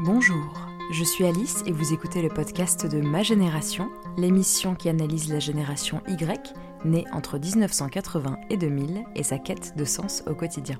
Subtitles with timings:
[0.00, 5.32] Bonjour, je suis Alice et vous écoutez le podcast de Ma Génération, l'émission qui analyse
[5.32, 6.52] la génération Y,
[6.84, 10.78] née entre 1980 et 2000, et sa quête de sens au quotidien.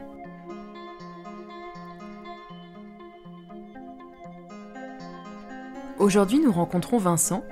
[5.99, 7.45] Aujourd'hui, nous rencontrons Vincent,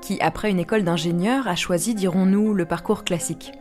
[0.00, 3.52] qui, après une école d'ingénieur, a choisi, dirons-nous, le parcours classique.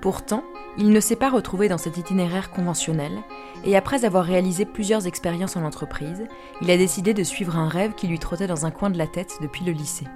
[0.00, 0.44] Pourtant,
[0.78, 3.18] il ne s'est pas retrouvé dans cet itinéraire conventionnel,
[3.64, 6.26] et après avoir réalisé plusieurs expériences en entreprise,
[6.62, 9.06] il a décidé de suivre un rêve qui lui trottait dans un coin de la
[9.06, 10.06] tête depuis le lycée.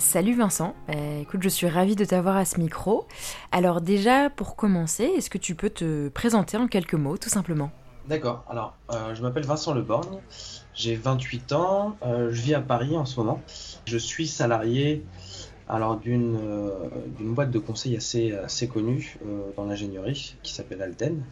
[0.00, 3.06] Salut Vincent, euh, écoute, je suis ravie de t'avoir à ce micro.
[3.52, 7.70] Alors déjà, pour commencer, est-ce que tu peux te présenter en quelques mots, tout simplement?
[8.08, 10.18] D'accord, alors euh, je m'appelle Vincent Leborgne,
[10.72, 13.42] j'ai 28 ans, euh, je vis à Paris en ce moment.
[13.84, 15.04] Je suis salarié
[15.68, 16.38] alors d'une
[17.20, 19.18] boîte de conseil assez, assez connue
[19.58, 21.22] dans l'ingénierie qui s'appelle Alten.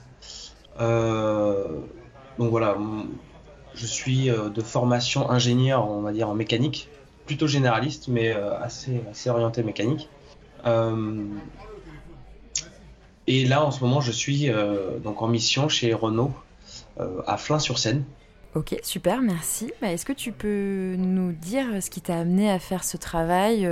[0.79, 2.77] donc voilà,
[3.75, 6.91] je suis de formation ingénieur, on va dire en mécanique,
[7.29, 10.09] plutôt généraliste, mais euh, assez, assez orienté mécanique.
[10.67, 11.23] Euh,
[13.27, 16.33] et là, en ce moment, je suis euh, donc en mission chez Renault
[17.29, 18.03] à Flins-sur-Seine.
[18.57, 19.71] Ok, super, merci.
[19.81, 23.63] Bah, est-ce que tu peux nous dire ce qui t'a amené à faire ce travail,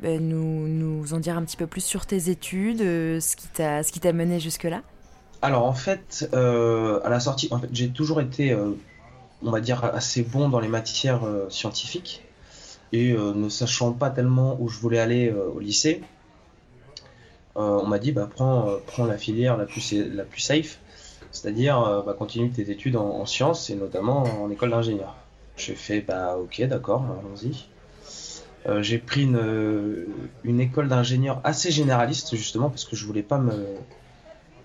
[0.00, 3.82] bah, nous, nous, en dire un petit peu plus sur tes études, ce qui t'a
[3.82, 4.82] ce qui t'a mené jusque-là?
[5.42, 8.56] Alors en fait, à la sortie, en fait, j'ai toujours été,
[9.42, 12.22] on va dire, assez bon dans les matières scientifiques.
[12.92, 16.02] Et euh, ne sachant pas tellement où je voulais aller euh, au lycée,
[17.56, 19.80] euh, on m'a dit bah, prends, la filière la plus,
[20.38, 20.78] safe,
[21.30, 25.16] c'est-à-dire bah, continue tes études en, sciences et notamment en école d'ingénieur.
[25.56, 27.66] J'ai fait bah ok d'accord, allons-y.
[28.80, 33.66] j'ai pris une, école d'ingénieur assez généraliste justement parce que je voulais pas me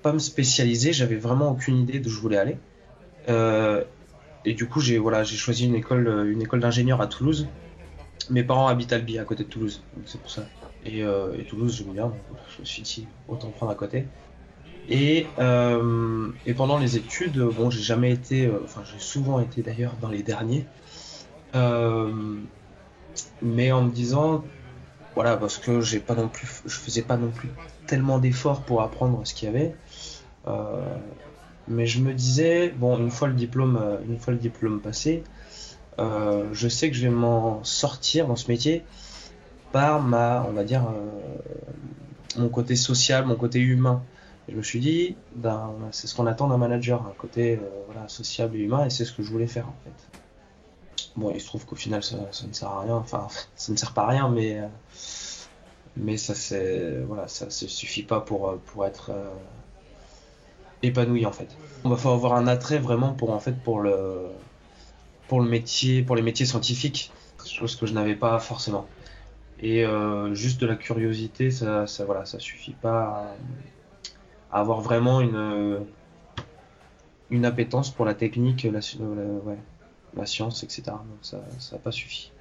[0.03, 2.58] pas me spécialiser, j'avais vraiment aucune idée d'où je voulais aller.
[4.46, 7.48] et du coup j'ai choisi une école d'ingénieur à Toulouse
[8.30, 10.44] mes parents habitent Albi, à côté de Toulouse, c'est pour ça.
[10.86, 12.14] Et, euh, Toulouse, donc
[12.56, 14.06] je me suis dit, autant prendre à côté.
[14.90, 18.60] Et, euh, et pendant les études, bon, j'ai jamais été, euh,
[18.92, 20.66] j'ai souvent été d'ailleurs dans les derniers.
[23.42, 24.44] mais en me disant,
[25.16, 27.50] voilà, parce que j'ai pas non plus, je faisais pas non plus
[27.88, 29.76] tellement d'efforts pour apprendre ce qu'il y avait.
[31.68, 35.24] mais je me disais, bon, une fois le diplôme, une fois le diplôme passé,
[36.00, 38.84] euh, je sais que je vais m'en sortir dans ce métier
[39.72, 44.04] par ma, on va dire, euh, mon côté social, mon côté humain.
[44.48, 48.08] je me suis dit, ben, c'est ce qu'on attend d'un manager, un côté euh, voilà,
[48.08, 50.20] sociable et humain, et c'est ce que je voulais faire en fait.
[51.16, 52.18] Bon, il se trouve qu'au final, ça,
[52.48, 54.62] ne sert à rien, enfin, ça ne sert pas à rien, mais,
[55.98, 59.12] mais ça, c'est, voilà, ça ne suffit pas pour, pour être
[60.81, 61.48] épanoui en fait.
[61.84, 64.28] On va falloir avoir un attrait vraiment pour, en fait, pour le
[65.28, 67.12] pour le métier, pour les métiers scientifiques,
[67.46, 68.88] chose que je n'avais pas forcément.
[69.60, 73.36] Et euh, juste de la curiosité, ça, ça, voilà, ça suffit pas
[74.52, 75.86] à, avoir vraiment une,
[77.30, 78.80] une appétence pour la technique, la,
[80.16, 80.84] la science, etc.
[80.88, 81.40] Donc ça
[81.72, 82.32] n'a pas suffi.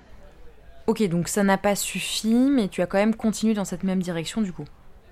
[0.87, 4.03] Ok, donc ça n'a pas suffi, mais tu as quand même continué dans cette même
[4.03, 4.64] direction du coup.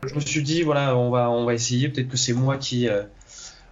[0.04, 1.88] Je me suis dit, voilà, on va, on va essayer.
[1.88, 3.02] Peut-être que c'est moi qui, euh,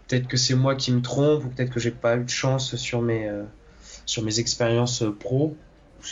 [0.06, 2.76] peut-être que c'est moi qui me trompe, ou peut-être que j'ai pas eu de chance
[2.76, 3.42] sur mes, euh,
[4.08, 5.54] sur mes expériences pro,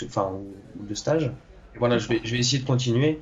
[0.05, 0.33] enfin,
[0.79, 1.33] de stage.
[1.79, 3.21] Voilà, je vais, je vais essayer de continuer.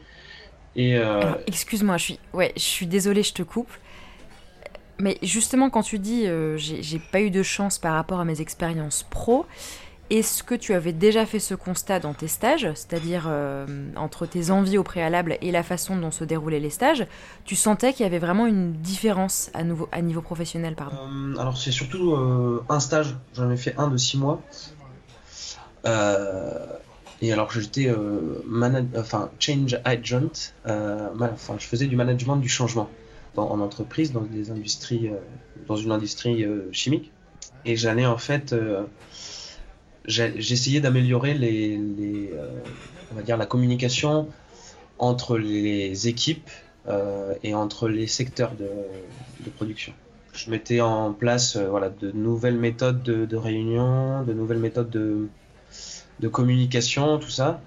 [0.74, 1.34] Et euh...
[1.46, 3.70] excuse-moi, je suis, ouais, je suis désolée, je te coupe.
[4.98, 8.40] Mais justement, quand tu dis euh, j'ai pas eu de chance par rapport à mes
[8.40, 9.46] expériences pro,
[10.10, 13.66] est-ce que tu avais déjà fait ce constat dans tes stages, c'est-à-dire euh,
[13.96, 17.06] entre tes envies au préalable et la façon dont se déroulaient les stages,
[17.44, 20.96] tu sentais qu'il y avait vraiment une différence à, nouveau, à niveau professionnel pardon?
[20.96, 22.16] Euh, Alors c'est surtout
[22.68, 24.42] un stage, j'en ai fait un de six mois.
[25.86, 27.92] Et alors j'étais
[28.96, 32.88] enfin change agent, enfin je faisais du management du changement
[33.36, 35.10] en entreprise, dans des industries,
[35.66, 37.10] dans une industrie chimique.
[37.64, 38.54] Et j'allais en fait
[40.06, 42.48] j'essayais d'améliorer les, euh,
[43.12, 44.28] on va dire la communication
[44.98, 46.50] entre les équipes
[46.88, 49.92] euh, et entre les secteurs de, production.
[50.32, 55.28] je mettais en place voilà, de nouvelles méthodes de, réunion, de nouvelles méthodes de,
[56.20, 57.60] de communication, tout ça.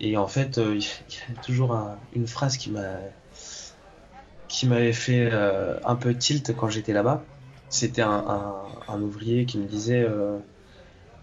[0.00, 1.78] Et en fait, il y a toujours
[2.14, 2.98] une phrase qui m'a
[4.48, 5.30] qui m'avait fait
[5.84, 7.24] un peu tilt quand j'étais là-bas.
[7.68, 10.06] C'était un, ouvrier qui me disait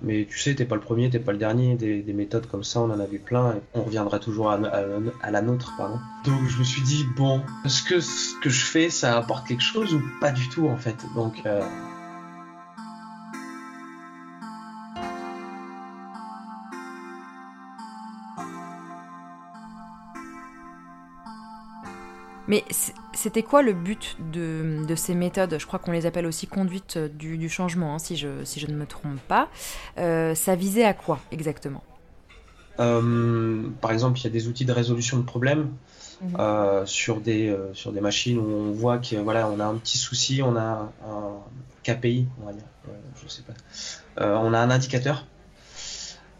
[0.03, 1.75] mais tu sais, t'es pas le premier, t'es pas le dernier.
[1.75, 3.55] Des, méthodes comme ça, on en a vu plein.
[3.55, 5.99] Et on reviendra toujours à, la nôtre, pardon.
[6.25, 9.63] Donc je me suis dit, bon, est-ce que ce que je fais, ça apporte quelque
[9.63, 10.97] chose ou pas du tout en fait?
[11.15, 11.41] Donc.
[11.45, 11.61] Euh,
[22.51, 22.65] Mais
[23.13, 25.55] c'était quoi le but de, ces méthodes?
[25.57, 28.73] Je crois qu'on les appelle aussi conduite du, changement, hein, si, je, si je ne
[28.73, 29.47] me trompe pas.
[29.97, 31.81] Euh, ça visait à quoi exactement?
[32.81, 35.69] Euh, Par exemple, il y a des outils de résolution de problèmes.
[36.21, 36.35] Mhm.
[36.39, 39.97] Euh, sur, des, sur des machines où on voit qu'on voilà, on a un petit
[39.97, 41.37] souci, on a un
[41.83, 42.65] KPI, on va dire,
[43.23, 43.53] je sais pas.
[44.41, 45.25] on a un indicateur.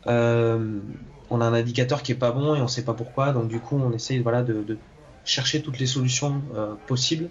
[0.07, 3.61] on a un indicateur qui est pas bon et on sait pas pourquoi, donc du
[3.61, 4.77] coup on essaye voilà, de
[5.25, 7.29] chercher toutes les solutions euh, possibles,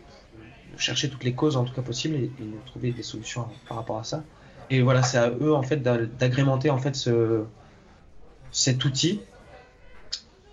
[0.77, 2.31] chercher toutes les causes en tout cas possibles et,
[2.67, 4.25] trouver des solutions par rapport à ça.
[4.71, 7.43] Et voilà, c'est à eux en fait d'agrémenter en fait ce,
[8.53, 9.21] cet outil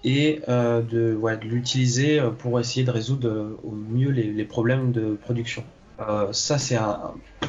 [0.03, 5.63] et euh, de, l'utiliser pour essayer de résoudre au mieux les, problèmes de production.
[5.99, 6.77] Euh, ça, c'est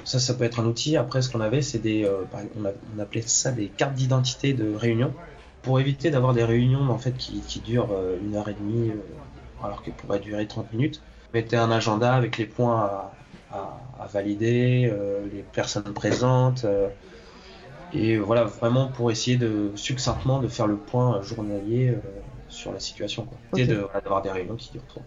[0.04, 0.96] ça, ça peut être un outil.
[0.96, 2.10] Après, ce qu'on avait, c'est des,
[2.58, 5.14] on, appelait ça des cartes d'identité de réunion
[5.62, 8.92] pour éviter d'avoir des réunions en fait qui durent une heure et demie,
[9.62, 11.02] alors qu'elle pourrait durer 30 minutes.
[11.34, 13.10] Mettez un agenda avec les points
[13.52, 16.88] à, valider, euh, les personnes présentes, euh,
[17.92, 22.00] et voilà, vraiment pour essayer de succinctement de faire le point journalier euh,
[22.48, 23.24] sur la situation.
[23.24, 23.60] Quoi.
[23.60, 25.02] Et d'avoir des réunions qui durent trop.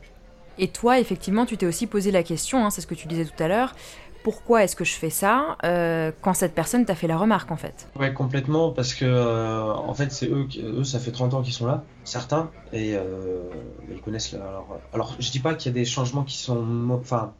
[0.57, 3.25] Et toi, effectivement, tu t'es aussi posé la question, hein, c'est ce que tu disais
[3.25, 3.73] tout à l'heure,
[4.23, 7.57] pourquoi est-ce que je fais ça euh, quand cette personne t'a fait la remarque en
[7.57, 11.41] fait Ouais, complètement, parce que euh, en fait, c'est eux, eux, ça fait 30 ans
[11.41, 13.43] qu'ils sont là, certains, et euh,
[13.89, 14.33] ils connaissent.
[14.33, 16.89] alors, alors, je dis pas qu'il y a des changements qui sont.
[16.91, 17.33] Enfin,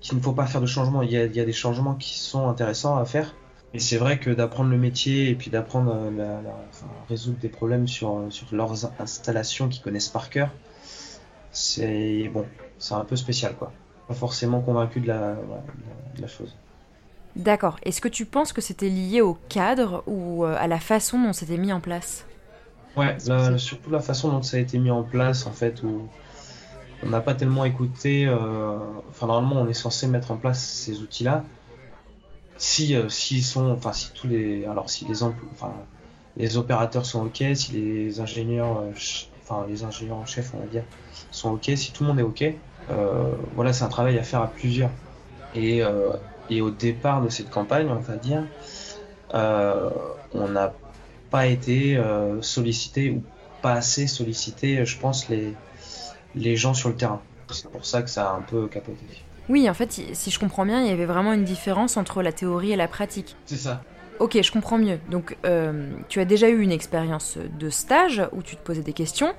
[0.00, 1.94] qu'il ne faut pas faire de changements, il y, a, il y, a, des changements
[1.94, 3.34] qui sont intéressants à faire.
[3.74, 8.26] Et c'est vrai que d'apprendre le métier et puis d'apprendre à résoudre des problèmes sur,
[8.30, 10.50] sur leurs installations qu'ils connaissent par cœur,
[11.50, 12.46] c'est bon,
[12.78, 13.72] c'est un peu spécial quoi
[14.08, 15.36] pas forcément convaincu de la,
[16.18, 16.54] la chose.
[17.36, 17.76] D'accord.
[17.82, 21.32] Est-ce que tu penses que c'était lié au cadre ou euh, à la façon dont
[21.32, 22.24] c'était mis en place?
[22.96, 23.16] Ouais,
[23.58, 26.08] surtout la façon dont ça a été mis en place, en fait, où
[27.02, 28.26] on n'a pas tellement écouté.
[28.26, 28.78] Euh,
[29.10, 31.44] enfin, normalement, on est censé mettre en place ces outils-là.
[32.56, 35.74] Si, euh, s'ils sont, enfin, si tous les, alors si les, enfin,
[36.38, 38.82] les opérateurs sont ok, si les ingénieurs,
[39.42, 40.84] enfin, les ingénieurs en chef, on va dire,
[41.30, 42.52] sont ok, si tout le monde est ok, euh,
[43.54, 44.90] voilà, c'est un travail à faire à plusieurs.
[45.54, 46.10] Et, euh,
[46.50, 48.44] et, au départ de cette campagne, on va dire,
[49.34, 49.90] euh,
[50.32, 50.72] on n'a
[51.30, 52.00] pas été
[52.40, 53.22] sollicité ou
[53.62, 55.54] pas assez sollicité, je pense, les,
[56.34, 57.20] les gens sur le terrain.
[57.50, 59.04] C'est pour ça que ça a un peu capoté.
[59.48, 62.32] Oui, en fait, si je comprends bien, il y avait vraiment une différence entre la
[62.32, 63.36] théorie et la pratique.
[63.46, 63.82] C'est ça.
[64.18, 64.98] Ok, je comprends mieux.
[65.10, 65.36] Donc,
[66.08, 69.32] tu as déjà eu une expérience de stage où tu te posais des questions,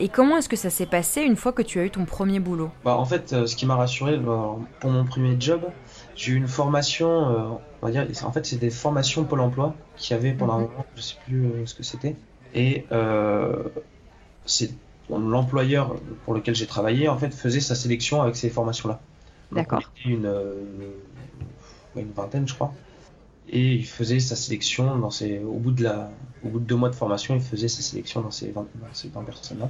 [0.00, 2.40] et comment est-ce que ça s'est passé une fois que tu as eu ton premier
[2.40, 2.70] boulot?
[2.84, 5.60] Bah, En fait, euh, ce qui m'a rassuré pour mon premier job,
[6.16, 9.74] j'ai eu une formation, euh, on va dire, en fait, c'est des formations Pôle emploi
[9.96, 12.16] qu'il y avait pendant un moment, je sais plus euh, ce que c'était.
[12.54, 12.86] Et
[14.46, 14.70] c'est
[15.10, 15.94] l'employeur
[16.24, 19.00] pour lequel j'ai travaillé, en fait, faisait sa sélection avec ces formations-là.
[19.52, 19.82] D'accord.
[20.04, 20.32] Une,
[21.94, 22.72] une, vingtaine, je crois.
[23.50, 26.10] Et il faisait sa sélection dans ses, au, bout de la,
[26.44, 28.94] au bout de deux mois de formation, il faisait sa sélection dans ces 20, dans
[28.94, 29.68] ces 20 personnes-là.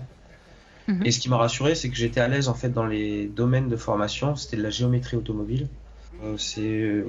[0.90, 1.06] Mhm.
[1.06, 3.68] Et ce qui m'a rassuré, c'est que j'étais à l'aise en fait dans les domaines
[3.68, 4.34] de formation.
[4.34, 5.68] C'était de la géométrie automobile,
[6.22, 7.04] euh, c'est euh,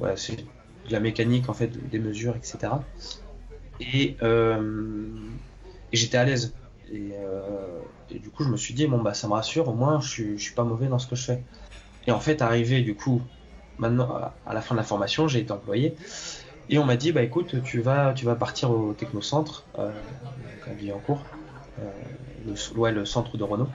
[0.00, 2.74] de la mécanique en fait, des mesures, etc.
[4.22, 5.30] Euh,
[5.92, 6.54] et, j'étais à l'aise.
[6.90, 10.36] Et, du coup, je me suis dit bon bah ça me rassure, au moins je
[10.36, 11.42] je suis pas mauvais dans ce que je fais.
[12.06, 13.22] Et en fait, arrivé du coup,
[13.78, 14.10] maintenant
[14.44, 15.94] à la fin de la formation, j'ai été employé.
[16.68, 19.92] Et on m'a dit, bah écoute, tu vas, tu vas partir au technocentre, euh,
[20.66, 20.74] à
[22.46, 23.68] le, ouais, le centre de Renault.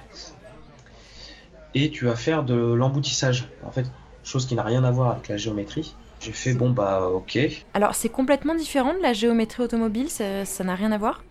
[1.73, 3.49] Et tu vas faire de l'emboutissage.
[3.63, 3.85] En fait,
[4.23, 5.95] chose qui n'a rien à voir avec la géométrie.
[6.19, 7.37] J'ai fait, bon bah ok.
[7.73, 11.23] Alors c'est complètement différent de la géométrie automobile, ça n'a rien à voir?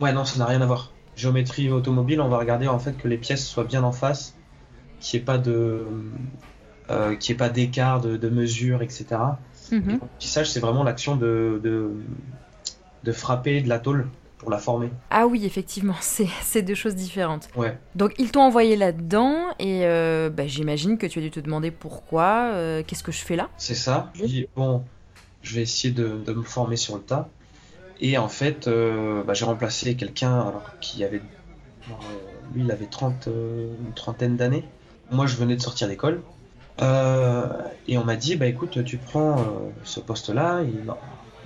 [0.00, 0.92] Ouais, non, ça n'a rien à voir.
[1.16, 4.36] Géométrie automobile, on va regarder en fait que les pièces soient bien en face,
[5.00, 5.86] qu'il n'y ait pas de,
[6.90, 9.06] euh, qu'il ait pas d'écart de, de mesure, etc.
[9.72, 9.90] Mm -hmm.
[10.00, 11.90] L'emboutissage, c'est vraiment l'action de, de,
[13.04, 14.06] de, frapper de la tôle
[14.38, 14.90] pour la former.
[15.10, 17.48] Ah oui, effectivement, c'est deux choses différentes.
[17.56, 17.78] Ouais.
[17.94, 21.70] Donc ils t'ont envoyé là-dedans et euh, bah, j'imagine que tu as dû te demander
[21.70, 23.48] pourquoi, euh, qu'est-ce que je fais là?
[23.56, 24.10] C'est ça.
[24.14, 24.84] Je dis, bon,
[25.42, 27.28] je vais essayer de, de, me former sur le tas.
[28.00, 31.22] Et en fait, euh, bah, j'ai remplacé quelqu'un qui avait.
[32.54, 34.64] lui, il avait 30, une trentaine d'années.
[35.10, 36.20] Moi, je venais de sortir d'école.
[36.80, 39.36] et on m'a dit, bah écoute, tu prends
[39.84, 40.60] ce poste-là.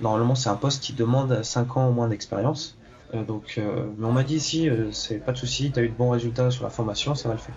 [0.01, 2.75] Normalement, c'est un poste qui demande 5 ans au moins d'expérience.
[3.13, 5.89] Euh, donc, euh, mais on m'a dit si, euh, c'est pas de souci, t'as eu
[5.89, 7.55] de bons résultats sur la formation, ça va le faire.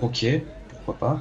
[0.00, 0.26] Ok,
[0.68, 1.20] pourquoi pas.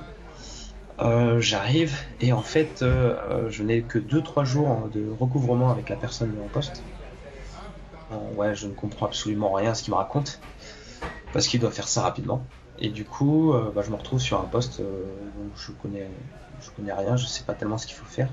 [1.39, 6.47] J'arrive et en fait, je n'ai que 2-3 jours de recouvrement avec la personne en
[6.47, 6.83] poste.
[8.35, 10.39] ouais, je ne comprends absolument rien à ce qu'il me raconte
[11.33, 12.45] parce qu'il doit faire ça rapidement.
[12.77, 16.09] Et du coup, bah, je me retrouve sur un poste où je connais,
[16.59, 18.29] je connais rien, je sais pas tellement ce qu'il faut faire.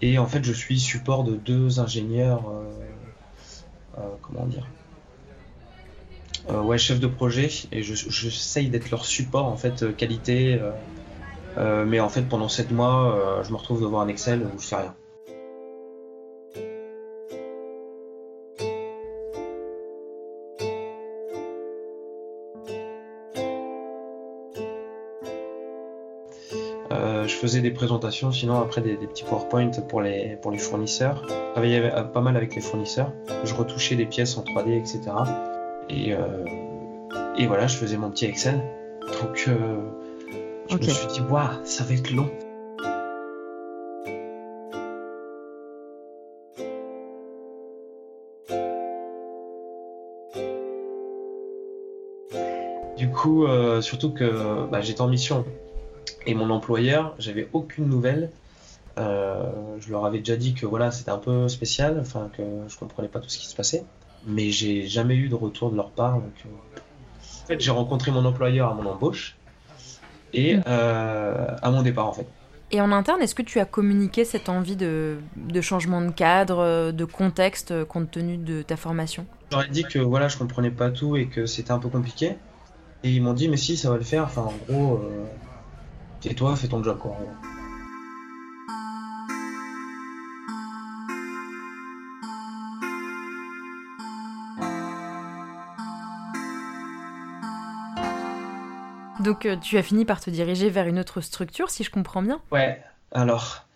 [0.00, 2.72] Et en fait, je suis support de deux ingénieurs, euh,
[3.98, 4.68] euh, comment dire,
[6.50, 10.60] euh, ouais, chef de projet, et j'essaye d'être leur support en fait qualité.
[11.56, 14.76] mais en fait, pendant sept mois, je me retrouve devant un Excel où je fais
[14.76, 14.94] rien.
[27.48, 31.22] Faisais des présentations, sinon après des, petits PowerPoint pour les, pour les fournisseurs.
[31.26, 33.10] Je travaillais pas mal avec les fournisseurs.
[33.42, 35.00] Je retouchais des pièces en 3D, etc.
[35.88, 36.44] Et, euh,
[37.38, 38.60] et voilà, je faisais mon petit Excel.
[39.22, 39.80] Donc euh,
[40.68, 42.30] je me suis dit, waouh, ça va être long.
[52.98, 55.46] Du coup, euh, surtout que bah, j'étais en mission.
[56.28, 58.30] Et mon employeur, j'avais aucune nouvelle.
[58.98, 62.76] Euh, je leur avais déjà dit que voilà, c'était un peu spécial, enfin que je
[62.76, 63.82] comprenais pas tout ce qui se passait,
[64.26, 66.16] mais j'ai jamais eu de retour de leur part.
[66.16, 66.48] Donc, euh,
[67.44, 69.38] en fait, j'ai rencontré mon employeur à mon embauche
[70.34, 70.64] et mm.
[70.66, 72.26] euh, à mon départ en fait.
[72.72, 76.92] Et en interne, est-ce que tu as communiqué cette envie de, de, changement de cadre,
[76.92, 79.24] de contexte, compte tenu de ta formation?
[79.50, 82.36] J'aurais dit que voilà, je comprenais pas tout et que c'était un peu compliqué.
[83.02, 84.24] Et ils m'ont dit, mais si, ça va le faire.
[84.24, 85.00] Enfin, en gros,
[86.24, 87.16] et toi, fais ton job, quoi.
[99.20, 102.22] Donc euh, tu as fini par te diriger vers une autre structure, si je comprends
[102.22, 102.40] bien?
[102.52, 102.80] Ouais,
[103.12, 103.66] alors,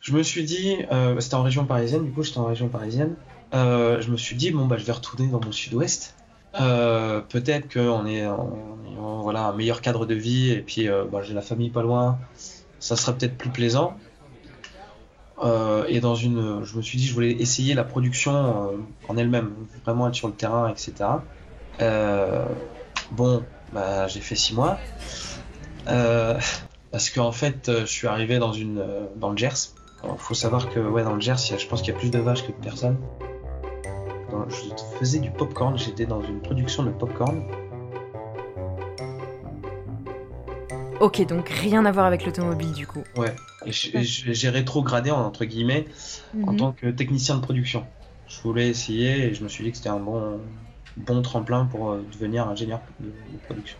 [0.00, 3.14] je me suis dit, euh, c'était en région parisienne, du coup j'étais en région parisienne,
[3.54, 6.15] euh, je me suis dit, bon bah je vais retourner dans mon sud-ouest,
[6.60, 8.26] euh, peut-être qu'on est
[9.22, 12.18] voilà, un meilleur cadre de vie et puis euh, bah, j'ai la famille pas loin,
[12.78, 13.96] ça sera peut-être plus plaisant.
[15.42, 18.72] Euh, et dans une, je me suis dit, je voulais essayer la production
[19.08, 19.52] en elle-même,
[19.84, 20.94] vraiment être sur le terrain, etc.
[23.12, 24.78] bon, bah, j'ai fait six mois
[25.86, 28.82] parce qu'en fait, je suis arrivé dans une,
[29.16, 29.74] dans le Gers.
[30.04, 32.18] Il faut savoir que ouais, dans le Gers, je pense qu'il y a plus de
[32.18, 32.96] vaches que de personnes
[34.48, 37.42] je faisais du popcorn, j'étais dans une production de popcorn.
[41.00, 43.04] Ok, donc rien à voir avec l'automobile du coup.
[43.16, 43.34] Ouais,
[43.66, 45.86] et j'ai rétrogradé entre guillemets
[46.46, 46.56] en mhm.
[46.56, 47.84] tant que technicien de production.
[48.28, 50.40] Je voulais essayer et je me suis dit que c'était un bon,
[50.96, 53.10] bon tremplin pour euh, devenir ingénieur de,
[53.44, 53.78] production.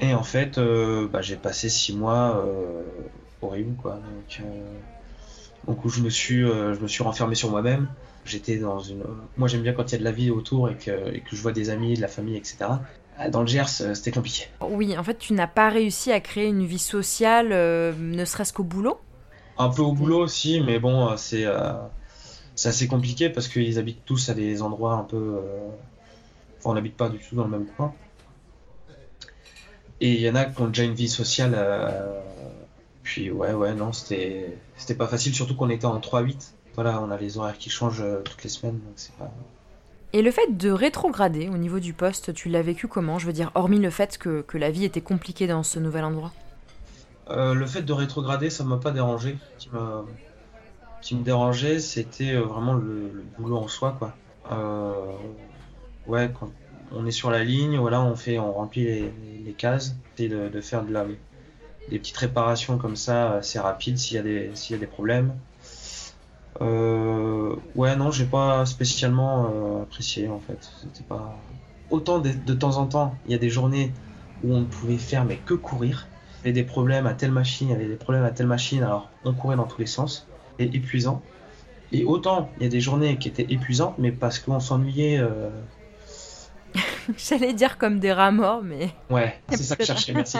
[0.00, 2.82] Et en fait, euh, bah, j'ai passé six mois euh,
[3.40, 3.94] horrible quoi.
[3.94, 4.42] Donc,
[5.66, 7.88] donc où je me suis, je me suis renfermé sur moi-même
[8.24, 9.04] j'étais dans une.
[9.36, 10.92] Moi, j'aime bien quand il y a de la vie autour et que,
[11.30, 12.66] je vois des amis, de la famille, etc.
[13.30, 14.46] Dans le Gers, euh, c'était compliqué.
[14.60, 18.52] Oui, en fait, tu n'as pas réussi à créer une vie sociale, euh, ne serait-ce
[18.52, 19.00] qu'au boulot?
[19.58, 24.28] Un peu au boulot aussi, mais bon, euh, c'est assez compliqué parce qu'ils habitent tous
[24.28, 25.40] à des endroits un peu.
[26.58, 27.92] Enfin, on n'habite pas du tout dans le même coin.
[30.00, 31.58] Et il y en a qui ont déjà une vie sociale.
[33.02, 34.58] Puis ouais, ouais, non, c'était
[34.96, 38.22] pas facile, surtout qu'on était en 3-8 voilà, on a les horaires qui changent euh,
[38.22, 39.32] toutes les semaines, donc c'est pas.
[40.12, 43.18] Et le fait de rétrograder au niveau du poste, tu l'as vécu comment?
[43.18, 46.04] Je veux dire, hormis le fait que, que, la vie était compliquée dans ce nouvel
[46.04, 46.32] endroit?
[47.30, 49.36] Euh, Le fait de rétrograder, ça m'a pas dérangé.
[49.58, 49.70] Ce qui,
[51.00, 54.14] qui me dérangeait, c'était euh, vraiment le, boulot en soi, quoi.
[56.06, 56.52] ouais, quand
[56.92, 60.60] on est sur la ligne, voilà, on fait, on remplit les, cases, et de, de,
[60.60, 61.06] faire de la,
[61.90, 64.86] des petites réparations comme ça, assez rapides s'il y, a des, s'il y a des
[64.86, 65.32] problèmes.
[66.60, 70.70] Euh, ouais, non, j'ai pas spécialement euh, apprécié en fait.
[70.82, 71.36] C'était pas
[71.90, 73.14] autant de, temps en temps.
[73.26, 73.92] Il y a des journées
[74.44, 76.06] où on ne pouvait faire mais que courir.
[76.42, 78.46] Il y avait des problèmes à telle machine, il y avait des problèmes à telle
[78.46, 78.82] machine.
[78.82, 80.26] Alors on courait dans tous les sens,
[80.58, 81.22] et épuisant.
[81.90, 85.18] Et autant, il y a des journées qui étaient épuisantes, mais parce qu'on s'ennuyait.
[85.18, 85.48] Euh,
[87.16, 88.90] J'allais dire comme des rats morts, mais.
[89.10, 90.38] Ouais, c'est ça que je cherchais, merci.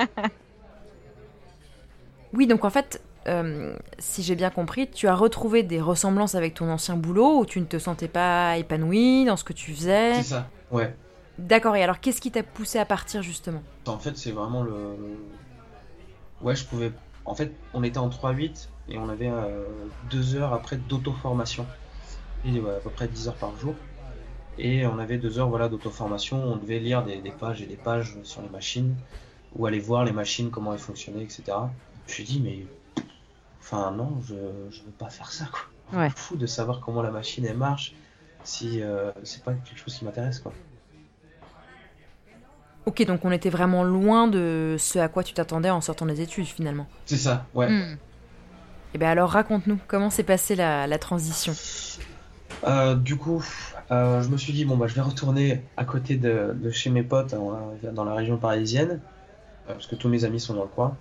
[2.35, 6.55] oui, donc en fait, euh, si j'ai bien compris, tu as retrouvé des ressemblances avec
[6.55, 10.15] ton ancien boulot où tu ne te sentais pas épanoui dans ce que tu faisais.
[10.15, 10.95] C'est ça, ouais.
[11.39, 13.63] D'accord, et alors qu'est-ce qui t'a poussé à partir justement?
[13.87, 14.97] En fait, c'est vraiment le.
[16.41, 16.91] Ouais, je pouvais.
[17.25, 19.65] En fait, on était en 3-8 et on avait euh,
[20.11, 21.67] deux heures après d'auto-formation.
[22.45, 23.75] Et à peu près 10 heures par jour.
[24.59, 26.43] Et on avait deux heures voilà, d'auto-formation.
[26.43, 28.95] On devait lire des, pages et des pages sur les machines
[29.55, 31.43] ou aller voir les machines, comment elles fonctionnaient, etc.
[31.47, 32.67] Je me suis dit, mais.
[33.71, 34.35] Enfin, non, je,
[34.71, 36.01] je veux pas faire ça, quoi.
[36.01, 36.11] Ouais.
[36.15, 37.95] fou de savoir comment la machine elle marche
[38.45, 40.53] si euh, c'est pas quelque chose qui m'intéresse, quoi.
[42.87, 46.23] Ok, donc on était vraiment loin de ce à quoi tu t'attendais en sortant des
[46.23, 46.87] études finalement.
[47.05, 47.69] C'est ça, ouais.
[47.69, 47.93] Hmm.
[47.93, 47.97] Et
[48.95, 51.53] eh bien alors raconte-nous, comment s'est passée la, transition?
[52.67, 53.45] Euh, Du coup,
[53.91, 57.03] euh, je me suis dit, bon, bah, je vais retourner à côté de, chez mes
[57.03, 59.01] potes hein, dans la région parisienne,
[59.69, 60.97] euh, parce que tous mes amis sont dans le coin.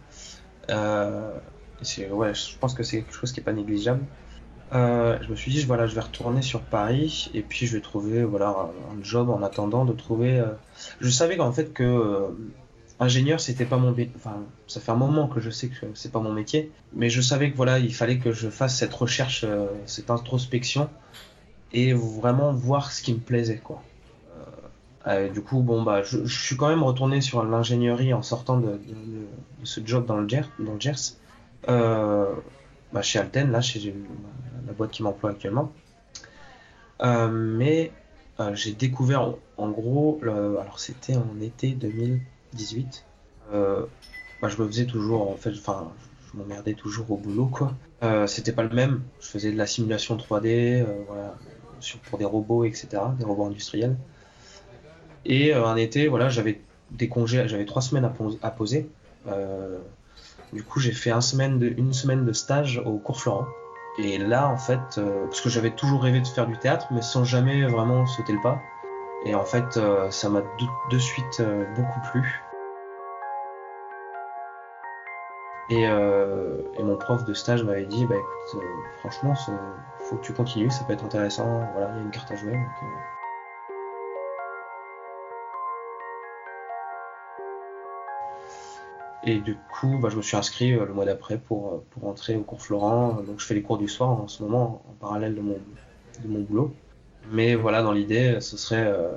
[2.11, 4.03] Ouais, je pense que c'est quelque chose qui n'est pas négligeable.
[4.73, 7.81] Euh, je me suis dit, voilà, je vais retourner sur Paris et puis je vais
[7.81, 10.39] trouver voilà, un, job en attendant de trouver.
[10.39, 10.47] Euh,
[10.99, 12.27] je savais qu'en fait que euh,
[12.99, 16.19] ingénieur, c'était pas mon Enfin, ça fait un moment que je sais que c'est pas
[16.19, 19.45] mon métier, mais je savais que voilà, il fallait que je fasse cette recherche,
[19.85, 20.89] cette introspection
[21.71, 23.81] et vraiment voir ce qui me plaisait, quoi.
[25.33, 28.79] du coup, bon, bah, je, suis quand même retourné sur l'ingénierie en sortant de,
[29.63, 30.27] ce job dans le.
[30.59, 31.15] Dans le Gers.
[32.93, 33.93] Bah, chez Alten, là, chez
[34.65, 35.71] la boîte qui m'emploie actuellement.
[37.01, 37.91] Euh, mais
[38.39, 43.05] euh, j'ai découvert en, gros, alors c'était en été 2018.
[43.53, 43.85] Euh,
[44.41, 45.91] bah, je me faisais toujours, en fait, enfin,
[46.31, 47.73] je m'emmerdais toujours au boulot, quoi.
[48.27, 49.01] c'était pas le même.
[49.19, 51.35] Je faisais de la simulation 3D, voilà,
[52.09, 52.87] pour des robots, etc.,
[53.17, 53.95] des robots industriels.
[55.25, 56.61] Et un été, voilà, j'avais
[56.91, 58.09] des congés, j'avais trois semaines
[58.41, 58.89] à poser.
[60.53, 63.47] Du coup, j'ai fait une semaine de stage au cours Florent.
[63.99, 67.01] Et là, en fait, euh, parce que j'avais toujours rêvé de faire du théâtre, mais
[67.01, 68.61] sans jamais vraiment sauter le pas.
[69.25, 70.41] Et en fait, euh, ça m'a
[70.91, 72.43] de, suite euh, beaucoup plu.
[75.69, 78.63] Et, et, mon prof de stage m'avait dit, bah écoute,
[78.99, 79.33] franchement,
[79.99, 81.67] faut que tu continues, ça peut être intéressant.
[81.73, 82.53] Voilà, il y a une carte à jouer.
[82.53, 82.61] Donc,
[89.27, 92.07] Et du coup, bah, je me suis inscrit euh, le mois d'après pour, euh, pour
[92.07, 93.19] entrer au cours Florent.
[93.27, 95.57] Donc je fais les cours du soir en ce moment en parallèle de mon,
[96.23, 96.73] de mon boulot.
[97.33, 99.09] Mais voilà, dans l'idée, ce serait, euh,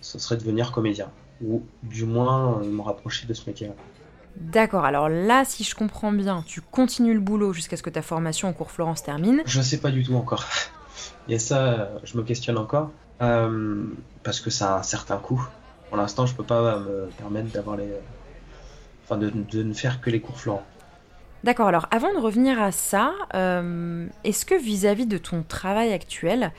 [0.00, 1.10] ce serait devenir comédien.
[1.44, 3.74] Ou du moins me rapprocher de ce métier-là.
[4.36, 8.02] D'accord, alors là, si je comprends bien, tu continues le boulot jusqu'à ce que ta
[8.02, 10.44] formation au cours Florent se termine Je sais pas du tout encore.
[11.28, 12.92] Et ça, je me questionne encore.
[13.18, 15.44] parce que ça a un certain coût.
[15.88, 17.88] Pour l'instant, je peux pas me permettre d'avoir les,
[19.16, 20.64] de, ne faire que les cours Florent.
[21.42, 26.52] D'accord, alors avant de revenir à ça, euh, est-ce que vis-à-vis de ton travail actuel,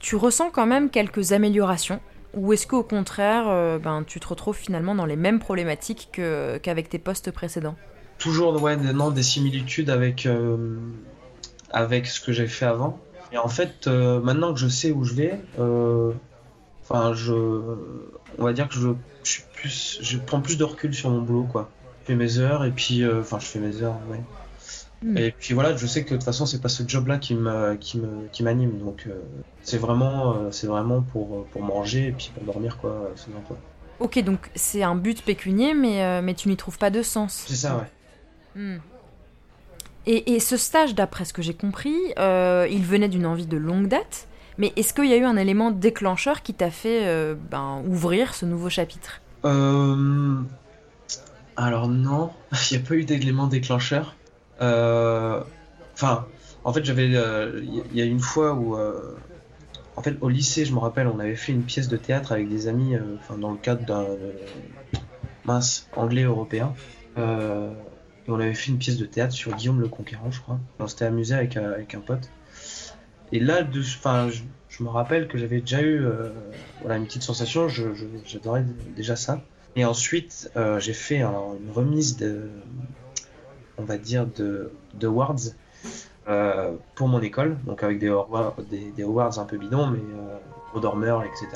[0.00, 2.00] tu ressens quand même quelques améliorations?
[2.34, 6.20] Ou est-ce qu'au contraire, euh, ben, tu te retrouves finalement dans les mêmes problématiques
[6.62, 7.76] qu'avec tes postes précédents?
[8.18, 10.76] Toujours ouais, non, des similitudes avec, euh,
[11.70, 13.00] avec ce que j'ai fait avant.
[13.32, 15.40] Et en fait, maintenant que je sais où je vais,
[16.82, 17.32] enfin, je,
[18.38, 18.88] on va dire que je,
[19.22, 21.70] je, suis plus, je prends plus de recul sur mon boulot, quoi
[22.08, 24.20] fais mes heures et puis euh, enfin je fais mes heures ouais.
[25.00, 25.16] Hmm.
[25.16, 27.76] Et puis voilà, je sais que de toute façon c'est pas ce job-là qui me
[27.76, 29.20] qui me qui m'anime donc euh,
[29.62, 33.12] c'est vraiment euh, c'est vraiment pour pour manger et puis pour dormir quoi,
[34.00, 37.44] Ok donc c'est un but pécunier mais mais tu n'y trouves pas de sens.
[37.46, 38.60] C'est ça ouais.
[38.60, 38.78] Hmm.
[40.06, 43.88] Et, et, ce stage, d'après ce que j'ai compris, il venait d'une envie de longue
[43.88, 44.26] date.
[44.56, 48.46] Mais est-ce qu'il y a eu un élément déclencheur qui t'a fait ben, ouvrir ce
[48.46, 49.20] nouveau chapitre?
[51.58, 52.30] Alors non,
[52.70, 54.14] il n'y a pas eu d'élément déclencheur.
[54.60, 55.42] Euh,
[55.92, 56.26] enfin,
[56.64, 59.16] en fait, j'avais, euh, il y a une fois où, euh,
[59.96, 62.48] en fait, au lycée, je me rappelle, on avait fait une pièce de théâtre avec
[62.48, 62.94] des amis,
[63.38, 64.06] dans le cadre d'un
[65.44, 66.74] mince anglais européen.
[67.16, 67.20] et
[68.30, 70.60] on avait fait une pièce de théâtre sur Guillaume le Conquérant, je crois.
[70.78, 72.30] On s'était amusé avec, avec un pote.
[73.32, 76.06] Et là, enfin, je, me rappelle que j'avais déjà eu,
[76.82, 77.66] voilà, une petite sensation.
[77.68, 79.42] j'adorais déjà ça.
[79.76, 82.48] Et ensuite, euh, j'ai fait une remise de,
[83.76, 85.36] on va dire, de, de awards
[86.28, 88.12] euh, pour mon école, donc avec des,
[88.96, 90.00] des, awards un peu bidons, mais
[90.74, 91.48] au euh, dormeur, etc.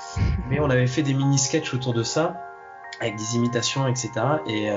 [0.50, 2.40] Mais on avait fait des mini-sketchs autour de ça,
[3.00, 4.10] avec des imitations, etc.
[4.46, 4.68] Et,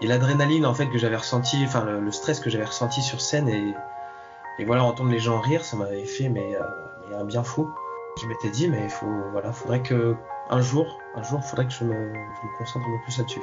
[0.00, 3.48] et l'adrénaline en fait que j'avais ressenti, enfin le, stress que j'avais ressenti sur scène
[3.48, 3.74] et,
[4.58, 6.58] Et voilà, entendre les gens rire, ça m'avait fait mais,
[7.16, 7.70] un bien fou.
[8.20, 10.16] Je m'étais dit, mais il faut, voilà, faudrait que
[10.50, 13.40] un jour, un jour, faudrait que je me, je me concentre un peu plus là-dessus.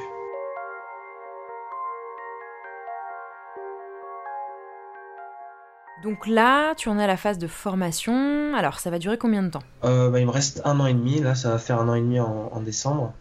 [6.04, 8.56] Donc là, tu en es à la phase de formation.
[8.56, 9.62] Alors, ça va durer combien de temps?
[9.84, 11.20] Euh, bah, Il me reste un an et demi.
[11.20, 13.14] Là, ça va faire un an et demi en, décembre.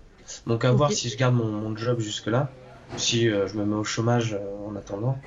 [0.46, 2.50] Donc, à voir si je garde mon, job jusque-là.
[2.96, 5.18] Si euh, je me mets au chômage euh, en attendant.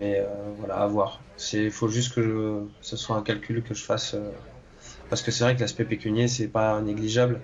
[0.00, 0.24] Mais
[0.58, 1.20] voilà, à voir.
[1.52, 4.16] Il faut juste que ce soit un calcul que je fasse.
[5.10, 7.40] parce que c'est vrai que l'aspect pécunier, c'est pas négligeable.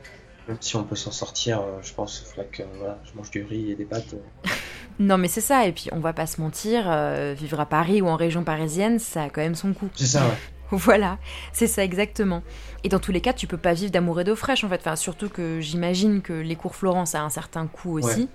[0.49, 2.63] Même si on peut s'en sortir, je pense qu'il faudrait que
[3.05, 4.15] je mange du riz et des pâtes.
[4.99, 5.67] Non, mais c'est ça.
[5.67, 8.99] Et puis, on va pas se mentir, euh, vivre à Paris ou en région parisienne,
[8.99, 9.89] ça a quand même son coût.
[9.95, 10.39] C'est ça, ouais.
[10.71, 11.17] Voilà,
[11.55, 12.43] c'est ça exactement.
[12.85, 14.81] Et dans tous les cas, tu peux pas vivre d'amour et d'eau fraîche en fait.
[14.81, 18.29] Enfin, surtout que j'imagine que les cours Florence a un certain coût aussi.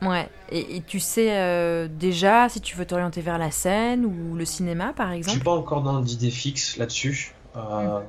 [0.00, 0.28] Ouais.
[0.52, 4.94] Et, tu sais euh, déjà si tu veux t'orienter vers la scène ou le cinéma
[4.94, 7.34] par exemple Je suis pas encore dans d'idée fixe là-dessus.
[7.56, 8.02] Euh, mm.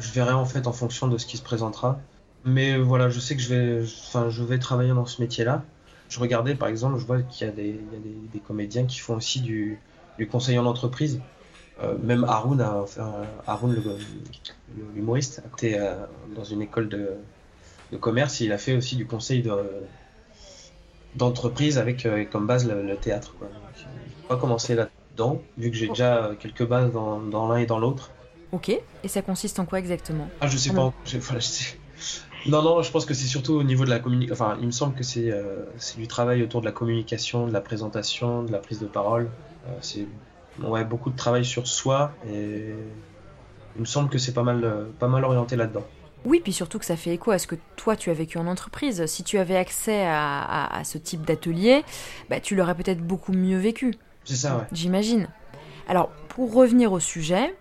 [0.00, 2.00] Je verrai en fait en fonction de ce qui se présentera.
[2.48, 5.64] Mais voilà, je sais que je vais, enfin, je vais travailler dans ce métier-là
[6.08, 7.78] je regardais par exemple, je vois qu'il y a, des,
[8.46, 9.78] comédiens qui font aussi du,
[10.30, 11.20] conseil en entreprise.
[11.80, 13.12] Euh, même Haroun, a, enfin,
[13.46, 13.80] Haroun
[14.94, 15.94] l'humoriste, était euh,
[16.34, 17.16] dans une école de,
[18.00, 19.48] commerce et il a fait aussi du conseil
[21.14, 23.34] d'entreprise avec euh, comme base le, théâtre.
[23.38, 23.48] Quoi.
[23.48, 28.10] Donc, pas commencer là-dedans, vu que j'ai déjà quelques bases dans, l'un et dans l'autre.
[28.50, 30.28] Ok, et ça consiste en quoi exactement?
[30.40, 31.78] Ah, je sais pas, je, voilà, je sais.
[32.46, 34.32] Non, non, je pense que c'est surtout au niveau de la communication.
[34.32, 37.60] Enfin, il me semble que euh, c'est du travail autour de la communication, de la
[37.60, 39.28] présentation, de la prise de parole.
[39.66, 40.06] Euh, c'est
[40.62, 42.74] ouais, beaucoup de travail sur soi et
[43.76, 45.84] il me semble que c'est pas mal, euh, pas mal orienté là-dedans.
[46.24, 48.46] Oui, puis surtout que ça fait écho à ce que toi tu as vécu en
[48.46, 49.06] entreprise.
[49.06, 51.84] Si tu avais accès à, ce type d'atelier,
[52.28, 53.94] bah, tu l'aurais peut-être beaucoup mieux vécu.
[54.24, 54.64] C'est ça, ouais.
[54.72, 55.28] J'imagine.
[55.88, 57.54] Alors, pour revenir au sujet,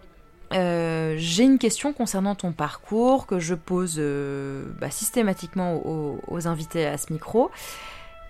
[0.53, 6.86] euh, j'ai une question concernant ton parcours que je pose euh, bah, systématiquement aux, invités
[6.86, 7.51] à ce micro.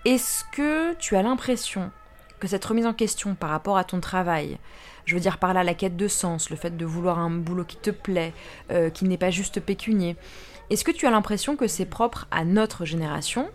[0.05, 1.91] Est-ce que tu as l'impression
[2.39, 4.57] que cette remise en question par rapport à ton travail,
[5.05, 7.63] je veux dire par là la quête de sens, le fait de vouloir un boulot
[7.63, 8.33] qui te plaît,
[8.71, 10.15] euh, qui n'est pas juste pécunier,
[10.69, 13.49] est-ce que tu as l'impression que c'est propre à notre génération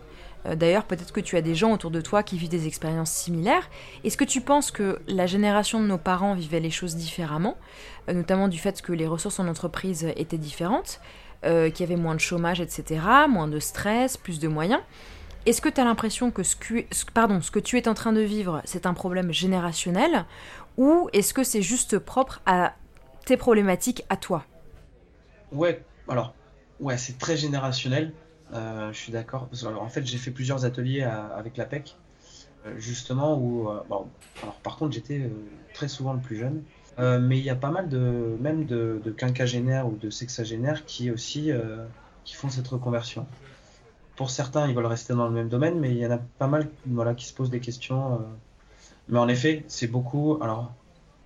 [0.45, 3.69] d'ailleurs, peut-être que tu as des gens autour de toi qui vivent des expériences similaires.
[4.03, 7.57] Est-ce que tu penses que la génération de nos parents vivait les choses différemment,
[8.09, 10.99] euh, notamment du fait que les ressources en entreprise étaient différentes,
[11.45, 14.81] euh, qu'il y avait moins de chômage, etc., moins de stress, plus de moyens?
[15.45, 18.13] Est-ce que tu as l'impression que ce que, pardon, ce que tu es en train
[18.13, 20.25] de vivre, c'est un problème générationnel,
[20.77, 22.73] ou est-ce que c'est juste propre à
[23.25, 24.45] tes problématiques à toi?
[25.51, 26.33] Ouais, alors,
[26.79, 28.13] ouais, c'est très générationnel.
[28.53, 29.49] Euh, je suis d'accord.
[29.79, 31.95] En fait, j'ai fait plusieurs ateliers avec la PEC,
[32.65, 33.69] euh, justement, où.
[33.69, 34.07] Euh, bon,
[34.41, 35.29] alors, par contre, j'étais
[35.73, 36.63] très souvent le plus jeune.
[36.97, 38.37] mais il y a pas mal de.
[38.39, 41.51] même de, quinquagénaires ou de sexagénaires qui aussi.
[42.23, 43.25] qui font cette reconversion.
[44.15, 46.47] Pour certains, ils veulent rester dans le même domaine, mais il y en a pas
[46.47, 48.21] mal voilà, qui se posent des questions.
[49.09, 50.37] Mais en effet, c'est beaucoup.
[50.41, 50.73] Alors,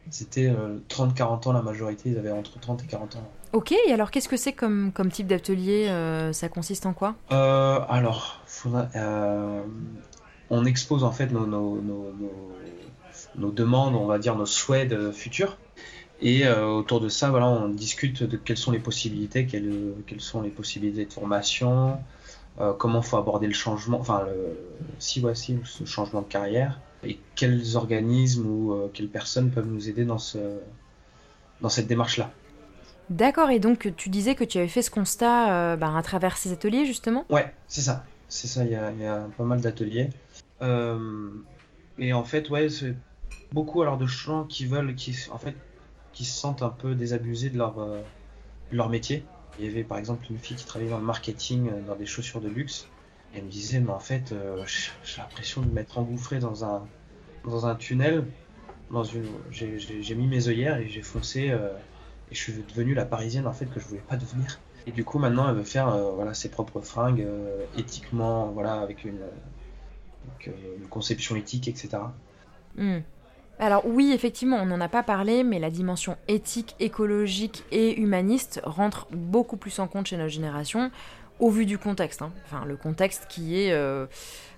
[0.10, 0.52] c'était
[0.90, 3.32] 30-40 ans la majorité, ils avaient entre 30 et 40 ans.
[3.54, 7.16] Ok, et alors qu'est-ce que c'est comme, comme type d'atelier euh, Ça consiste en quoi?
[7.32, 8.42] Euh, Alors,
[8.96, 9.62] euh,
[10.50, 12.12] on expose en fait nos, nos,
[13.52, 15.58] demandes, on va dire nos souhaits de futur.
[16.20, 20.42] Et autour de ça, voilà, on discute de quelles sont les possibilités, quelles, quelles sont
[20.42, 22.00] les possibilités de formation,
[22.80, 24.58] comment faut aborder le changement, enfin, le,
[24.98, 30.06] si voici ce changement de carrière, et quels organismes ou quelles personnes peuvent nous aider
[30.06, 30.38] dans, ce,
[31.62, 32.32] dans cette démarche-là.
[33.10, 36.38] D'accord, et donc tu disais que tu avais fait ce constat euh, bah, à travers
[36.38, 37.26] ces ateliers justement?
[37.30, 38.06] Ouais, c'est ça.
[38.28, 40.10] C'est ça, il y a, pas mal d'ateliers.
[40.62, 41.30] Euh,
[41.98, 42.96] et en fait, ouais, c'est
[43.54, 45.56] beaucoup alors de gens qui veulent, qui, en fait,
[46.12, 48.02] qui se sentent un peu désabusés de leur, euh,
[48.74, 49.24] leur métier.
[49.58, 52.42] Il y avait par exemple une fille qui travaillait dans le marketing, dans des chaussures
[52.42, 52.88] de luxe.
[53.38, 54.34] Elle me disait, mais en fait,
[55.04, 56.86] j'ai l'impression de m'être engouffré dans un,
[57.46, 58.26] dans un tunnel.
[58.92, 61.54] Dans une, j'ai mis mes œillères et j'ai foncé
[62.32, 64.60] et je suis devenue la parisienne en fait que je voulais pas devenir.
[64.86, 68.76] Et du coup maintenant elle veut faire euh, voilà ses propres fringues euh, éthiquement voilà
[68.76, 71.98] avec une, euh, une, conception éthique etc.
[72.76, 73.00] Hmm.
[73.60, 78.62] Alors oui, effectivement, on n'en a pas parlé, mais la dimension éthique, écologique et humaniste
[78.64, 80.92] rentre beaucoup plus en compte chez notre génération,
[81.40, 82.22] au vu du contexte.
[82.22, 82.32] Hein.
[82.46, 83.74] Enfin, le contexte qui est,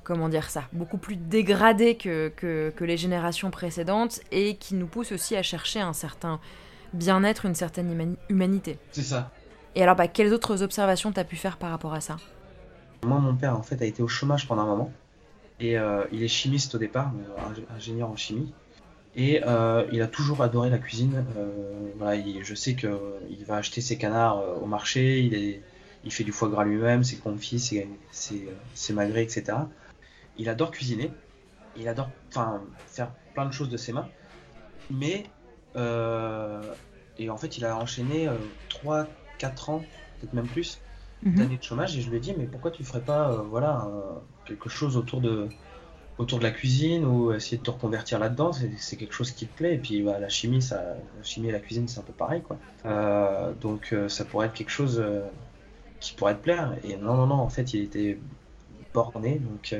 [0.03, 4.87] comment dire ça, beaucoup plus dégradé que, que, que, les générations précédentes et qui nous
[4.87, 6.39] pousse aussi à chercher un certain
[6.93, 8.77] bien-être, une certaine humanité.
[8.91, 9.31] C'est ça.
[9.75, 12.17] Et alors, bah, quelles autres observations t'as pu faire par rapport à ça?
[13.05, 14.91] Moi, mon père, en fait, a été au chômage pendant un moment.
[15.59, 17.11] Et euh, il est chimiste au départ,
[17.75, 18.51] ingénieur en chimie.
[19.15, 21.23] Et euh, il a toujours adoré la cuisine.
[21.97, 25.61] voilà, je sais qu'il va acheter ses canards au marché, il, est,
[26.03, 29.69] il fait du foie gras lui-même, ses confits, ses, ses, magrets, etc.
[30.37, 31.13] Il adore cuisiner,
[31.75, 34.09] il adore faire plein de choses de ses mains.
[34.89, 35.25] Mais,
[35.75, 38.27] et en fait, il a enchaîné
[38.69, 39.87] 3-4 ans,
[40.19, 40.81] peut-être même plus,
[41.21, 41.35] Mhm.
[41.35, 43.89] d'années de chômage et je lui ai dit mais pourquoi tu ferais pas euh, voilà
[44.45, 45.49] quelque chose autour de
[46.17, 48.51] autour de la cuisine ou essayer de te reconvertir là-dedans?
[48.53, 51.51] C'est quelque chose qui te plaît et puis bah, la chimie ça la chimie et
[51.51, 55.03] la cuisine c'est un peu pareil quoi euh, donc euh, ça pourrait être quelque chose
[55.99, 56.75] qui pourrait te plaire.
[56.83, 58.17] Et non non non en fait il était
[58.93, 59.75] borné donc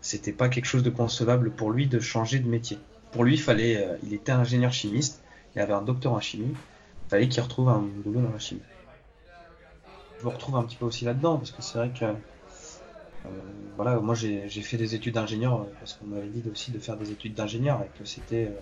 [0.00, 2.78] c'était pas quelque chose de concevable pour lui de changer de métier.
[3.12, 5.22] Pour lui il fallait il était ingénieur chimiste
[5.54, 8.62] il avait un docteur en chimie il fallait qu'il retrouve un boulot dans la chimie.
[10.20, 13.28] Je me retrouve un petit peu aussi là-dedans, parce que c'est vrai que euh,
[13.76, 16.96] voilà, moi j'ai fait des études d'ingénieur euh, parce qu'on m'avait dit aussi de faire
[16.96, 18.60] des études d'ingénieur et que c'était euh,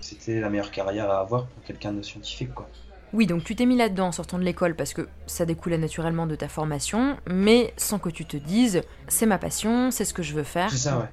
[0.00, 2.68] c'était la meilleure carrière à avoir pour quelqu'un de scientifique quoi.
[3.14, 6.26] Oui, donc tu t'es mis là-dedans en sortant de l'école parce que ça découlait naturellement
[6.26, 10.22] de ta formation, mais sans que tu te dises c'est ma passion, c'est ce que
[10.22, 10.70] je veux faire.
[10.70, 11.06] C'est ça, ouais.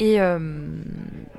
[0.00, 0.18] Et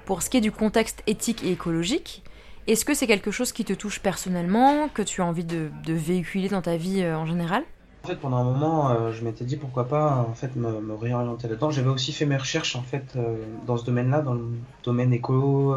[0.06, 2.24] pour ce qui est du contexte éthique et écologique,
[2.68, 6.50] est-ce que c'est quelque chose qui te touche personnellement, que tu as envie de, véhiculer
[6.50, 7.64] dans ta vie euh, en général?
[8.04, 11.48] En fait, pendant un moment, euh, je m'étais dit pourquoi pas en fait me, réorienter
[11.48, 11.70] là-dedans.
[11.70, 13.38] J'avais aussi fait mes recherches en fait euh,
[13.68, 14.46] dans ce domaine-là, dans le
[14.84, 15.76] domaine écolo,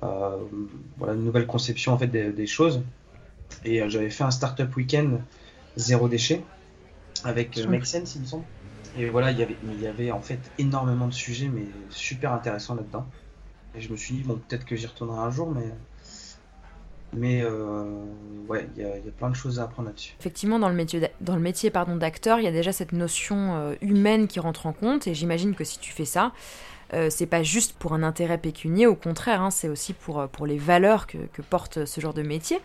[0.00, 2.82] voilà, une nouvelle conception en fait des, choses.
[3.64, 5.18] Et j'avais fait un startup week-end
[5.76, 6.42] zéro déchet
[7.24, 8.44] avec Make Sense, il me semble.
[8.96, 12.32] Et voilà, il y avait, il y avait en fait énormément de sujets, mais super
[12.32, 13.06] intéressants là-dedans.
[13.74, 15.70] Et je me suis dit, bon, peut-être que j'y retournerai un jour, mais.
[17.14, 17.84] Mais euh,
[18.48, 20.14] ouais, il y, a plein de choses à apprendre là-dessus.
[20.18, 23.54] Effectivement, dans le métier, dans le métier pardon, d'acteur, il y a déjà cette notion
[23.54, 25.06] euh, humaine qui rentre en compte.
[25.06, 26.32] Et j'imagine que si tu fais ça,
[26.94, 30.46] euh, c'est pas juste pour un intérêt pécunier, au contraire, hein, c'est aussi pour, pour
[30.46, 32.60] les valeurs que, que, porte ce genre de métier.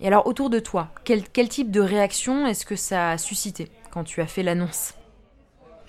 [0.00, 3.70] Et alors, autour de toi, quel, quel type de réaction est-ce que ça a suscité
[3.90, 4.94] quand tu as fait l'annonce?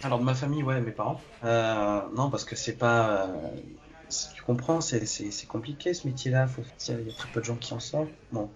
[0.03, 1.21] Alors, de ma famille, ouais, mes parents.
[1.43, 3.27] non, parce que c'est pas
[4.33, 6.47] tu comprends, c'est compliqué ce métier-là.
[6.89, 8.09] Il y a très peu de gens qui en sortent.
[8.31, 8.49] Bon,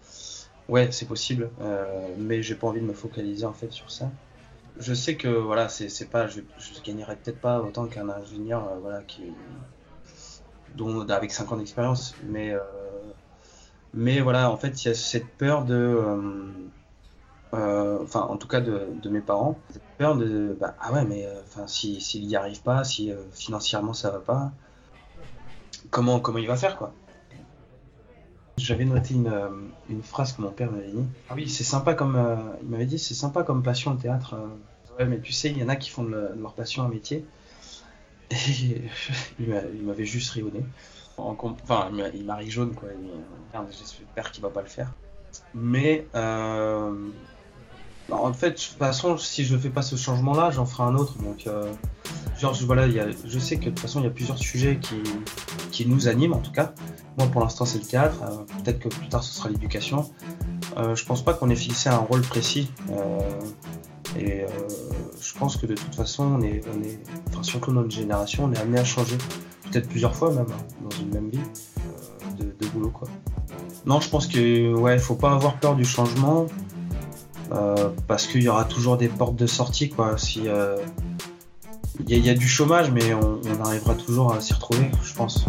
[0.67, 4.11] ouais, c'est possible, euh, mais j'ai pas envie de me focaliser en fait sur ça.
[4.79, 8.77] Je sais que voilà, c'est pas, je, je gagnerais peut-être pas autant qu'un ingénieur, euh,
[8.81, 9.23] voilà, qui
[10.75, 12.59] dont avec 5 ans d'expérience, mais euh,
[13.93, 15.99] mais voilà, en fait, il y a cette peur de
[17.51, 21.65] enfin en tout cas de, mes parents, cette peur de bah, ah ouais mais enfin
[21.67, 24.51] s'il n'y arrive pas, si financièrement ça va pas,
[25.89, 26.93] comment, comment il va faire, quoi?
[28.57, 31.05] J'avais noté une, euh, phrase que mon père m'avait dit.
[31.29, 32.15] Ah oui, c'est sympa comme.
[32.15, 34.33] Euh, il m'avait dit, c'est sympa comme passion le théâtre.
[34.35, 34.97] Euh.
[34.97, 37.25] ouais, mais tu sais, il y en a qui font de, leur passion un métier.
[38.31, 38.81] Et
[39.39, 40.33] il m'avait juste
[41.21, 41.57] rionné.
[41.63, 42.89] Enfin, il m'a ri jaune, quoi.
[43.71, 44.91] J'espère qu'il va pas le faire.
[45.53, 46.05] Mais
[48.11, 51.17] en fait, de toute façon, si je fais pas ce changement-là, j'en ferai un autre.
[51.19, 51.71] Donc, euh,
[52.39, 55.01] genre, voilà, je sais que de toute façon, il y a plusieurs sujets qui,
[55.71, 56.73] qui nous animent, en tout cas.
[57.17, 58.11] Moi, pour l'instant, c'est le.
[58.21, 60.09] Euh, peut-être que plus tard, ce sera l'éducation.
[60.77, 62.71] Euh, je pense pas qu'on ait fixé un rôle précis.
[62.91, 63.19] Euh,
[64.17, 64.45] et
[65.21, 68.57] je pense que de toute façon, on est, on est, surtout notre génération, on est
[68.57, 69.17] amené à changer.
[69.71, 71.39] Peut-être plusieurs fois même, hein, dans une même vie
[72.37, 73.07] de, de, boulot, quoi.
[73.85, 76.47] Non, je pense que, ouais, faut pas avoir peur du changement.
[77.51, 80.19] Euh, parce qu'il y aura toujours des portes de sortie quoi.
[80.19, 80.77] Si euh,
[82.07, 85.45] il y, a du chômage, mais on arrivera toujours à s'y retrouver, je pense.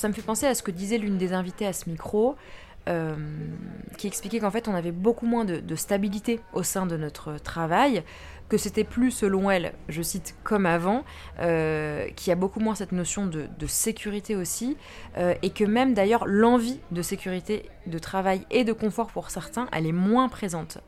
[0.00, 2.34] Ça me fait penser à ce que disait l'une des invitées à ce micro,
[2.88, 3.14] euh,
[3.98, 8.02] qui expliquait qu'en fait on avait beaucoup moins de, stabilité au sein de notre travail,
[8.48, 11.04] que c'était plus selon elle, je cite comme avant,
[11.38, 14.78] euh, qu'il y a beaucoup moins cette notion de, sécurité aussi,
[15.18, 19.68] euh, et que même d'ailleurs l'envie de sécurité, de travail et de confort pour certains,
[19.72, 20.78] elle est moins présente.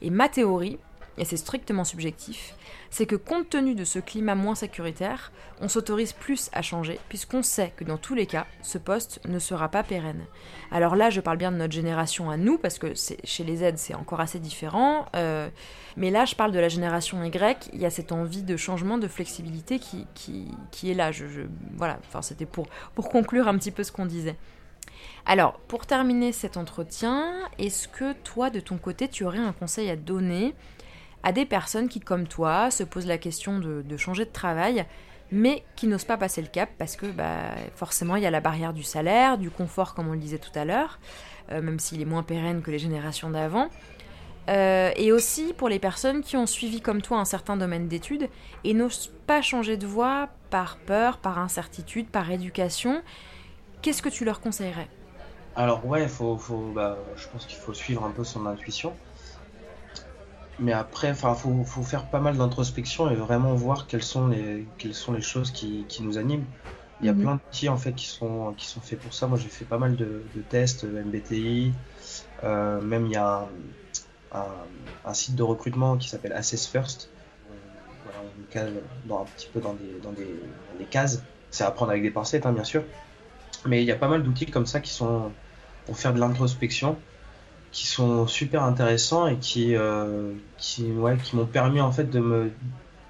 [0.00, 0.78] Et ma théorie,
[1.18, 2.54] et c'est strictement subjectif,
[2.94, 7.42] c'est que compte tenu de ce climat moins sécuritaire, on s'autorise plus à changer, puisqu'on
[7.42, 10.24] sait que dans tous les cas, ce poste ne sera pas pérenne.
[10.70, 13.72] Alors là, je parle bien de notre génération à nous, parce que chez les Z,
[13.78, 15.48] c'est encore assez différent, euh,
[15.96, 18.96] mais là, je parle de la génération Y, il y a cette envie de changement,
[18.96, 20.46] de flexibilité qui,
[20.84, 21.10] est là.
[21.72, 24.36] Voilà, enfin, c'était pour conclure un petit peu ce qu'on disait.
[25.26, 29.90] Alors, pour terminer cet entretien, est-ce que toi, de ton côté, tu aurais un conseil
[29.90, 30.54] à donner
[31.24, 34.84] à des personnes qui, comme toi, se posent la question de, changer de travail,
[35.32, 38.40] mais qui n'osent pas passer le cap parce que bah, forcément il y a la
[38.40, 41.00] barrière du salaire, du confort comme on le disait tout à l'heure,
[41.50, 43.68] euh, même s'il est moins pérenne que les générations d'avant.
[44.50, 48.28] Euh, et aussi pour les personnes qui ont suivi comme toi un certain domaine d'études
[48.62, 53.02] et n'osent pas changer de voie par peur, par incertitude, par éducation,
[53.80, 54.88] qu'est-ce que tu leur conseillerais?
[55.56, 58.92] Alors ouais, faut, faut, bah, je pense qu'il faut suivre un peu son intuition.
[60.58, 64.66] Mais après, enfin, faut, faut faire pas mal d'introspection et vraiment voir quelles sont les,
[64.78, 66.44] quelles sont les choses qui, qui nous animent.
[67.00, 67.20] Il y a mhm.
[67.20, 69.26] plein d'outils en fait qui sont, qui sont faits pour ça.
[69.26, 71.72] Moi, j'ai fait pas mal de, de tests MBTI.
[72.44, 73.48] Euh, même il y a
[74.32, 74.44] un,
[75.04, 77.10] un, site de recrutement qui s'appelle Assess First.
[77.50, 77.54] Euh,
[78.04, 78.72] voilà, on cale
[79.06, 81.22] dans, un petit peu dans des, dans des, dans des cases.
[81.50, 82.84] C'est à prendre avec des pincettes, hein, bien sûr.
[83.66, 85.32] Mais il y a pas mal d'outils comme ça qui sont
[85.86, 86.96] pour faire de l'introspection
[87.74, 92.20] qui sont super intéressants et qui, euh, qui, ouais, qui m'ont permis en fait de
[92.20, 92.52] me,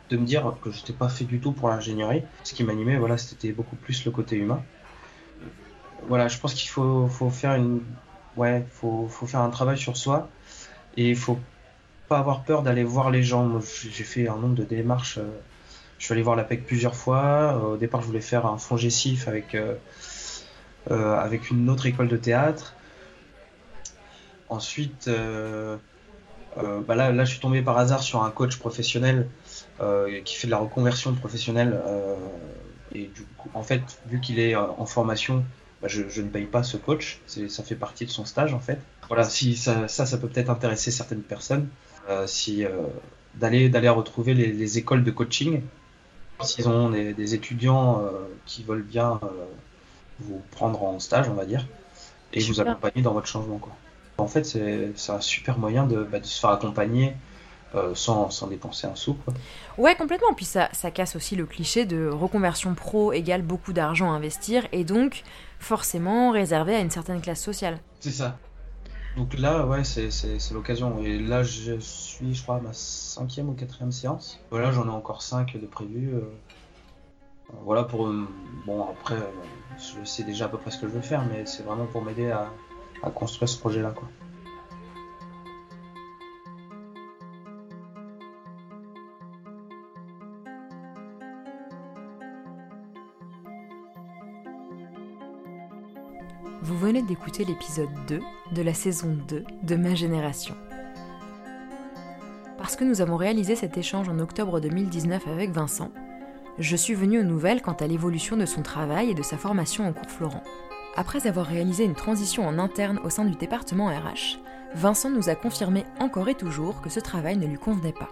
[0.09, 2.23] de me dire que je n'étais pas fait du tout pour l'ingénierie.
[2.45, 4.63] Ce qui m'animait, voilà, c'était beaucoup plus le côté humain.
[6.09, 7.83] Voilà, je pense qu'il faut, faut, faire une,
[8.39, 10.31] ouais, faut, faut faire un travail sur soi
[10.97, 11.39] et il faut
[12.09, 13.61] pas avoir peur d'aller voir les gens.
[13.61, 15.19] J'ai fait un nombre de démarches.
[15.19, 15.29] Euh,
[15.99, 17.63] je suis allé voir l'APEC plusieurs fois.
[17.63, 19.77] Au départ, je voulais faire un fond gessif avec, euh,
[20.91, 22.75] avec une autre école de théâtre.
[24.55, 25.77] Ensuite, euh,
[26.59, 29.27] euh, bah là, là, je suis tombé par hasard sur un coach professionnel
[29.81, 31.81] euh, qui fait de la reconversion professionnelle.
[32.95, 35.45] et du coup, en fait, vu qu'il est en formation,
[35.83, 37.21] bah, je, ne paye pas ce coach.
[37.27, 38.79] Ça fait partie de son stage, en fait.
[39.09, 41.67] Voilà, si ça, ça, peut peut-être intéresser certaines personnes.
[42.27, 42.65] si
[43.35, 45.63] d'aller d'aller retrouver les, écoles de coaching
[46.43, 48.09] s'ils ont des, étudiants
[48.47, 49.19] qui veulent bien
[50.21, 51.67] vous prendre en stage, on va dire,
[52.33, 53.59] et vous accompagner dans votre changement.
[53.59, 53.73] Quoi.
[54.19, 57.15] En fait, c'est un super moyen de, bah, se faire accompagner
[57.75, 59.15] euh, sans, dépenser un sou.
[59.15, 59.35] Quoi.
[59.79, 60.33] Ouais, complètement.
[60.35, 64.67] Puis ça, ça casse aussi le cliché de reconversion pro égale beaucoup d'argent à investir
[64.71, 65.25] et donc
[65.59, 67.79] forcément réservé à une certaine classe sociale.
[67.99, 68.39] C'est ça.
[69.17, 70.11] Donc là, ouais, c'est
[70.53, 70.99] l'occasion.
[71.01, 74.41] Et là, je suis, je crois, à ma cinquième ou quatrième séance.
[74.51, 76.15] Voilà, j'en ai encore cinq de prévues.
[76.15, 76.21] Euh.
[77.65, 78.13] Voilà pour.
[78.67, 79.17] Bon, après,
[79.79, 82.03] je sais déjà à peu près ce que je veux faire, mais c'est vraiment pour
[82.03, 82.51] m'aider à,
[83.05, 83.95] à construire ce projet-là.
[96.63, 98.21] Vous venez d'écouter l'épisode 2
[98.53, 100.55] de la saison 2 de Ma Génération.
[102.57, 105.91] Parce que nous avons réalisé cet échange en octobre 2019 avec Vincent,
[106.59, 109.87] je suis venue aux nouvelles quant à l'évolution de son travail et de sa formation
[109.87, 110.43] en cours Florent.
[110.97, 114.39] Après avoir réalisé une transition en interne au sein du département RH,
[114.75, 118.11] Vincent nous a confirmé encore et toujours que ce travail ne lui convenait pas.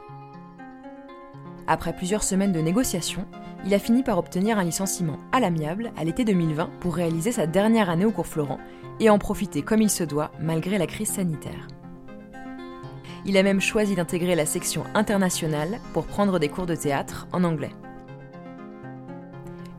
[1.68, 3.24] Après plusieurs semaines de négociations,
[3.64, 7.46] il a fini par obtenir un licenciement à l'amiable à l'été 2020 pour réaliser sa
[7.46, 8.58] dernière année au cours Florent
[8.98, 11.68] et en profiter comme il se doit malgré la crise sanitaire.
[13.24, 17.44] Il a même choisi d'intégrer la section internationale pour prendre des cours de théâtre en
[17.44, 17.70] anglais.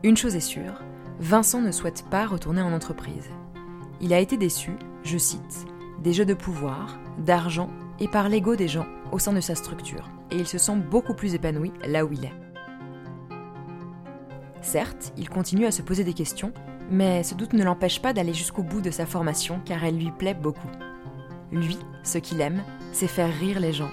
[0.02, 0.80] Une chose est sûre,
[1.24, 3.30] Vincent ne souhaite pas retourner en entreprise.
[4.02, 4.72] Il a été déçu,
[5.04, 5.64] je cite,
[6.02, 10.10] des jeux de pouvoir, d'argent et par l'ego des gens au sein de sa structure,
[10.30, 12.34] et il se sent beaucoup plus épanoui là où il est.
[14.60, 16.52] Certes, il continue à se poser des questions,
[16.90, 20.10] mais ce doute ne l'empêche pas d'aller jusqu'au bout de sa formation car elle lui
[20.10, 20.70] plaît beaucoup.
[21.50, 23.90] Lui, ce qu'il aime, c'est faire rire les gens.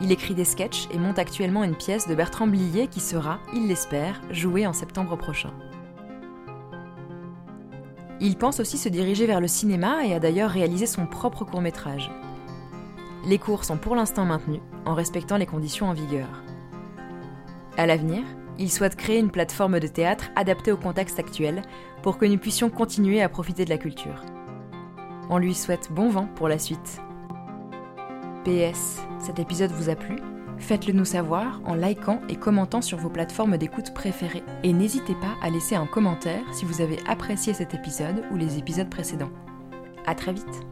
[0.00, 3.68] Il écrit des sketchs et monte actuellement une pièce de Bertrand Blier qui sera, il
[3.68, 5.52] l'espère, jouée en septembre prochain.
[8.20, 11.60] Il pense aussi se diriger vers le cinéma et a d'ailleurs réalisé son propre court
[11.60, 12.10] métrage.
[13.26, 16.42] Les cours sont pour l'instant maintenus, en respectant les conditions en vigueur.
[17.76, 18.22] À l'avenir,
[18.58, 21.62] il souhaite créer une plateforme de théâtre adaptée au contexte actuel
[22.02, 24.22] pour que nous puissions continuer à profiter de la culture.
[25.28, 27.00] On lui souhaite bon vent pour la suite.
[28.44, 30.16] PS, cet épisode vous a plu?
[30.58, 34.42] Faites-le nous savoir en likant et commentant sur vos plateformes d'écoute préférées.
[34.62, 38.58] Et n'hésitez pas à laisser un commentaire si vous avez apprécié cet épisode ou les
[38.58, 39.30] épisodes précédents.
[40.06, 40.66] A très vite